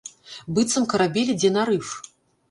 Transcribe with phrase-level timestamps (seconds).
[0.57, 1.91] Быццам карабель ідзе на рыф.